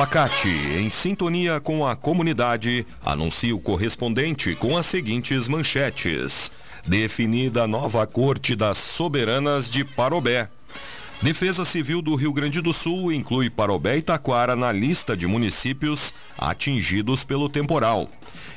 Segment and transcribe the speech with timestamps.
[0.00, 6.50] Facate, em sintonia com a comunidade, anuncia o correspondente com as seguintes manchetes.
[6.86, 10.48] Definida nova Corte das Soberanas de Parobé.
[11.20, 16.14] Defesa Civil do Rio Grande do Sul inclui Parobé e Taquara na lista de municípios
[16.38, 18.08] atingidos pelo temporal.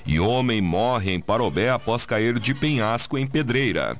[0.07, 3.99] E homem morre em Parobé após cair de penhasco em Pedreira.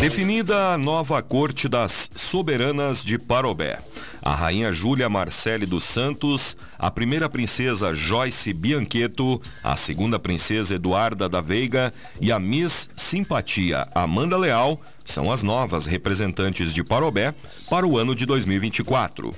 [0.00, 3.78] Definida a nova corte das soberanas de Parobé.
[4.22, 11.28] A rainha Júlia Marcele dos Santos, a primeira princesa Joyce Biancheto, a segunda princesa Eduarda
[11.28, 17.34] da Veiga e a Miss Simpatia Amanda Leal são as novas representantes de Parobé
[17.68, 19.34] para o ano de 2024.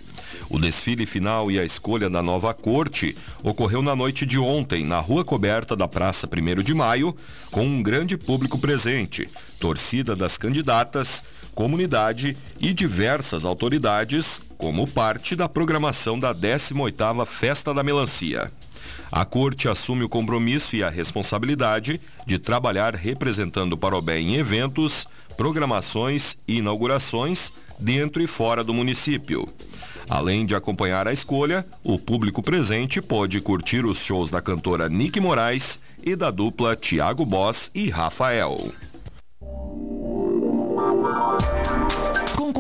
[0.53, 5.01] O desfile final e a escolha da nova corte ocorreu na noite de ontem, na
[5.01, 7.17] rua coberta da Praça 1 de Maio,
[7.51, 9.27] com um grande público presente,
[9.59, 17.83] torcida das candidatas, comunidade e diversas autoridades, como parte da programação da 18ª Festa da
[17.83, 18.53] Melancia.
[19.11, 26.32] A corte assume o compromisso e a responsabilidade de trabalhar representando Parobé em eventos, programações
[26.47, 29.49] e inaugurações dentro e fora do município.
[30.11, 35.21] Além de acompanhar a escolha, o público presente pode curtir os shows da cantora Nick
[35.21, 38.73] Moraes e da dupla Tiago Boss e Rafael.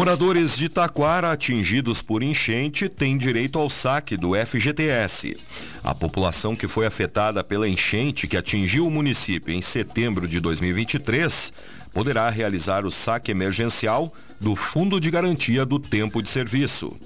[0.00, 5.36] Moradores de Taquara atingidos por enchente têm direito ao saque do FGTS.
[5.84, 11.52] A população que foi afetada pela enchente que atingiu o município em setembro de 2023
[11.92, 14.10] poderá realizar o saque emergencial
[14.40, 16.96] do Fundo de Garantia do Tempo de Serviço.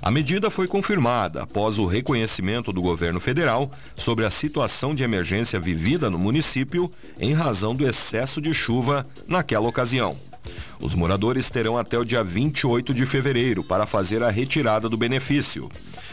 [0.00, 5.58] A medida foi confirmada após o reconhecimento do governo federal sobre a situação de emergência
[5.58, 10.16] vivida no município em razão do excesso de chuva naquela ocasião.
[10.80, 15.70] Os moradores terão até o dia 28 de fevereiro para fazer a retirada do benefício.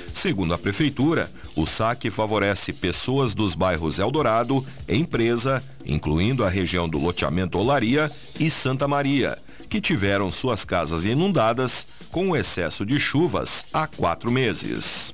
[0.07, 6.99] Segundo a Prefeitura, o saque favorece pessoas dos bairros Eldorado, Empresa, incluindo a região do
[6.99, 9.37] loteamento Olaria e Santa Maria,
[9.69, 15.13] que tiveram suas casas inundadas com o excesso de chuvas há quatro meses.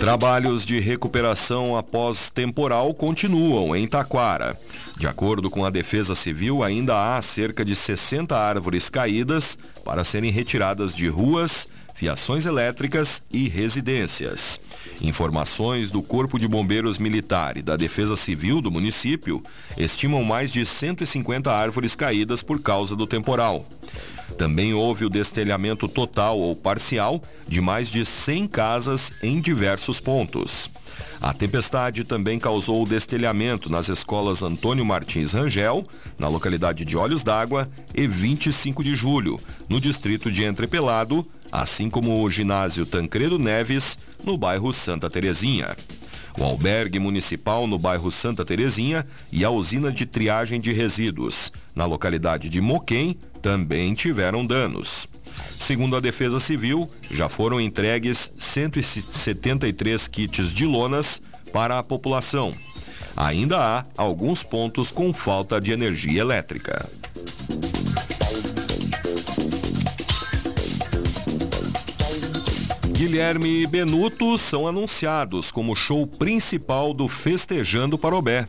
[0.00, 4.56] Trabalhos de recuperação após temporal continuam em Taquara.
[4.96, 10.30] De acordo com a Defesa Civil, ainda há cerca de 60 árvores caídas para serem
[10.30, 14.60] retiradas de ruas, fiações elétricas e residências.
[15.02, 19.42] Informações do Corpo de Bombeiros Militar e da Defesa Civil do município
[19.76, 23.66] estimam mais de 150 árvores caídas por causa do temporal.
[24.38, 30.70] Também houve o destelhamento total ou parcial de mais de 100 casas em diversos pontos.
[31.20, 35.84] A tempestade também causou o destelhamento nas escolas Antônio Martins Rangel,
[36.16, 42.22] na localidade de Olhos d'Água, e 25 de Julho, no distrito de Entrepelado, assim como
[42.22, 45.76] o ginásio Tancredo Neves, no bairro Santa Terezinha
[46.38, 51.84] o albergue municipal no bairro Santa Terezinha e a usina de triagem de resíduos, na
[51.84, 55.06] localidade de Moquém, também tiveram danos.
[55.58, 61.20] Segundo a Defesa Civil, já foram entregues 173 kits de lonas
[61.52, 62.52] para a população.
[63.16, 66.88] Ainda há alguns pontos com falta de energia elétrica.
[72.98, 78.48] Guilherme e Benuto são anunciados como show principal do Festejando Parobé.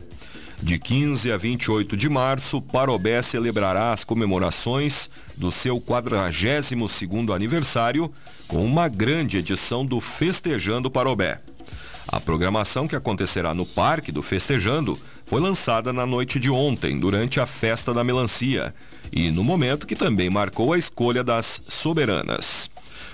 [0.60, 8.12] De 15 a 28 de março, Parobé celebrará as comemorações do seu 42º aniversário
[8.48, 11.40] com uma grande edição do Festejando Parobé.
[12.08, 17.38] A programação que acontecerá no Parque do Festejando foi lançada na noite de ontem, durante
[17.38, 18.74] a festa da melancia,
[19.12, 22.68] e no momento que também marcou a escolha das soberanas.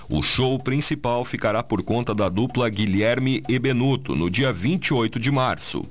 [0.09, 5.29] O show principal ficará por conta da dupla Guilherme e Benuto, no dia 28 de
[5.29, 5.83] março.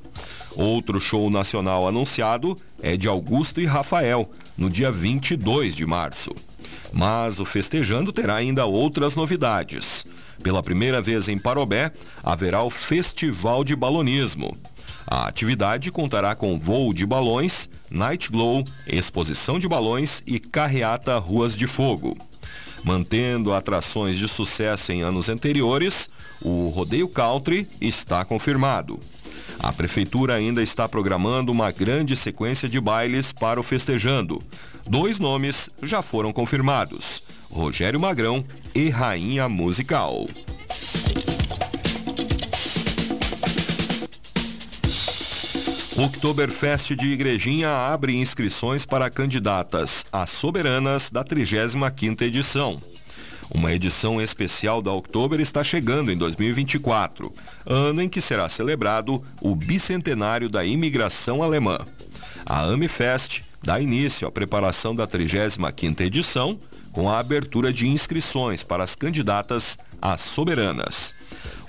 [0.55, 6.35] Outro show nacional anunciado é de Augusto e Rafael, no dia 22 de março.
[6.95, 10.07] Mas o Festejando terá ainda outras novidades.
[10.43, 11.93] Pela primeira vez em Parobé,
[12.25, 14.57] haverá o Festival de Balonismo.
[15.07, 21.55] A atividade contará com voo de balões, night glow, exposição de balões e carreata Ruas
[21.55, 22.17] de Fogo.
[22.87, 26.09] Mantendo atrações de sucesso em anos anteriores,
[26.41, 29.01] o Rodeio Country está confirmado.
[29.59, 34.41] A prefeitura ainda está programando uma grande sequência de bailes para o festejando.
[34.89, 40.25] Dois nomes já foram confirmados: Rogério Magrão e Rainha Musical.
[45.99, 52.79] Oktoberfest de Igrejinha abre inscrições para candidatas a soberanas da 35ª edição.
[53.51, 57.33] Uma edição especial da Oktober está chegando em 2024,
[57.65, 61.79] ano em que será celebrado o bicentenário da imigração alemã.
[62.45, 66.59] A AmiFest dá início à preparação da 35ª edição,
[66.93, 71.15] com a abertura de inscrições para as candidatas a soberanas.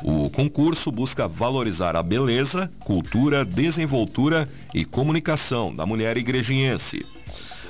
[0.04, 7.06] O concurso busca valorizar a beleza, cultura, desenvoltura e comunicação da mulher igrejinhense.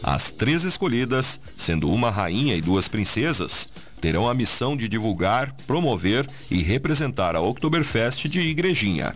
[0.04, 3.68] As três escolhidas, sendo uma rainha e duas princesas,
[4.00, 9.16] terão a missão de divulgar, promover e representar a Oktoberfest de Igrejinha.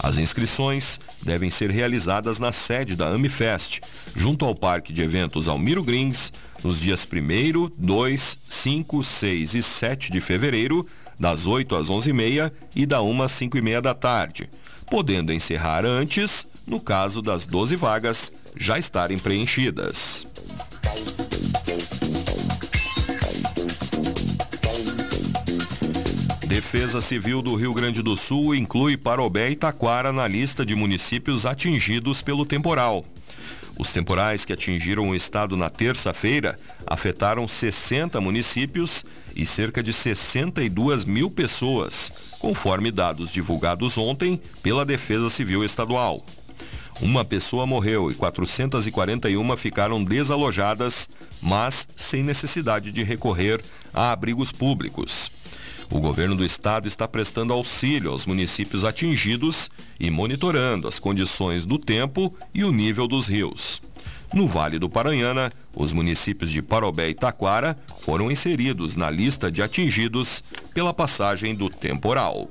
[0.00, 3.80] As inscrições devem ser realizadas na sede da Amifest,
[4.14, 6.32] junto ao Parque de Eventos Almiro Grings,
[6.62, 10.86] nos dias 1, 2, 5, 6 e 7 de fevereiro,
[11.18, 14.48] das 8 às 11h30 e da 1 às 5h30 da tarde,
[14.90, 20.26] podendo encerrar antes, no caso das 12 vagas já estarem preenchidas.
[26.46, 31.46] Defesa Civil do Rio Grande do Sul inclui Parobé e Taquara na lista de municípios
[31.46, 33.04] atingidos pelo temporal.
[33.78, 39.04] Os temporais que atingiram o estado na terça-feira afetaram 60 municípios
[39.36, 46.24] e cerca de 62 mil pessoas, conforme dados divulgados ontem pela Defesa Civil Estadual.
[47.00, 51.08] Uma pessoa morreu e 441 ficaram desalojadas,
[51.40, 53.62] mas sem necessidade de recorrer
[53.94, 55.37] a abrigos públicos.
[55.90, 61.78] O governo do estado está prestando auxílio aos municípios atingidos e monitorando as condições do
[61.78, 63.80] tempo e o nível dos rios.
[64.32, 69.62] No Vale do Paranhana, os municípios de Parobé e Taquara foram inseridos na lista de
[69.62, 70.44] atingidos
[70.74, 72.50] pela passagem do temporal.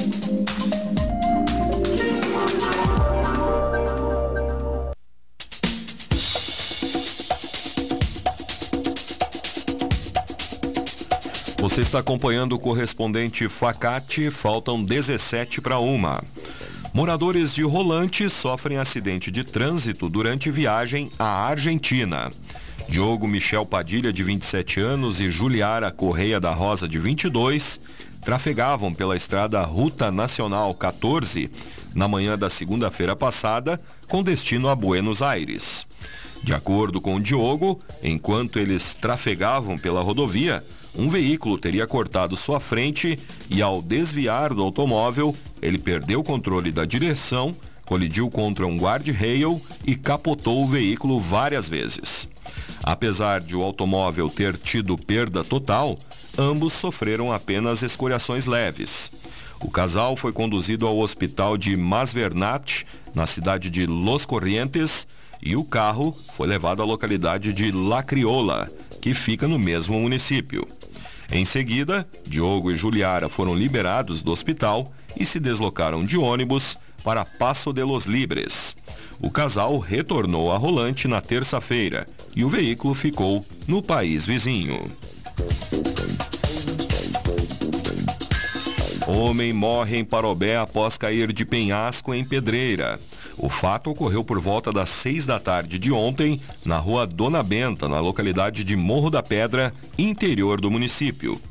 [11.61, 16.19] Você está acompanhando o correspondente Facate, faltam 17 para uma.
[16.91, 22.31] Moradores de Rolante sofrem acidente de trânsito durante viagem à Argentina.
[22.89, 27.79] Diogo Michel Padilha, de 27 anos, e Juliara Correia da Rosa, de 22,
[28.23, 31.47] trafegavam pela estrada Ruta Nacional 14
[31.93, 35.85] na manhã da segunda-feira passada, com destino a Buenos Aires.
[36.41, 40.63] De acordo com o Diogo, enquanto eles trafegavam pela rodovia,
[40.95, 43.17] um veículo teria cortado sua frente
[43.49, 47.55] e, ao desviar do automóvel, ele perdeu o controle da direção,
[47.85, 52.27] colidiu contra um guard-rail e capotou o veículo várias vezes.
[52.83, 55.97] Apesar de o automóvel ter tido perda total,
[56.37, 59.11] ambos sofreram apenas escoriações leves.
[59.61, 65.05] O casal foi conduzido ao hospital de Masvernat, na cidade de Los Corrientes,
[65.41, 68.67] e o carro foi levado à localidade de La Crioula,
[69.01, 70.67] que fica no mesmo município.
[71.31, 77.23] Em seguida, Diogo e Juliara foram liberados do hospital e se deslocaram de ônibus para
[77.23, 78.75] Passo de los Libres.
[79.21, 84.89] O casal retornou a Rolante na terça-feira e o veículo ficou no país vizinho.
[89.07, 92.99] Homem morre em Parobé após cair de penhasco em Pedreira.
[93.37, 97.87] O fato ocorreu por volta das seis da tarde de ontem, na rua Dona Benta,
[97.87, 101.41] na localidade de Morro da Pedra, interior do município.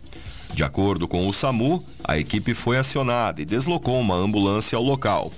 [0.54, 5.32] De acordo com o SAMU, a equipe foi acionada e deslocou uma ambulância ao local.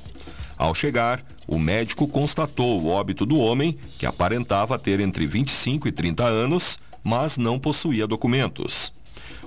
[0.56, 5.92] Ao chegar, o médico constatou o óbito do homem, que aparentava ter entre 25 e
[5.92, 8.92] 30 anos, mas não possuía documentos.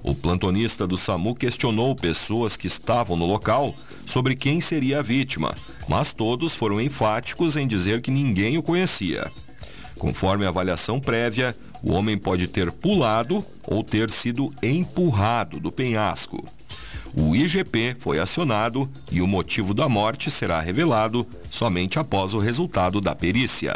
[0.07, 3.73] O plantonista do SAMU questionou pessoas que estavam no local
[4.05, 5.55] sobre quem seria a vítima,
[5.89, 9.31] mas todos foram enfáticos em dizer que ninguém o conhecia.
[9.97, 16.45] Conforme a avaliação prévia, o homem pode ter pulado ou ter sido empurrado do penhasco.
[17.17, 23.01] O IGP foi acionado e o motivo da morte será revelado somente após o resultado
[23.01, 23.75] da perícia.